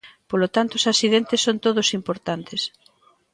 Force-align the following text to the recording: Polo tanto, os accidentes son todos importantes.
Polo 0.29 0.47
tanto, 0.55 0.73
os 0.79 0.89
accidentes 0.93 1.39
son 1.45 1.57
todos 1.65 1.87
importantes. 1.99 2.61